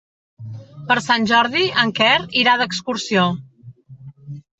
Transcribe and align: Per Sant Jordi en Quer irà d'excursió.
Per 0.91 0.95
Sant 1.07 1.27
Jordi 1.31 1.65
en 1.81 1.91
Quer 1.99 2.13
irà 2.45 2.55
d'excursió. 2.63 3.27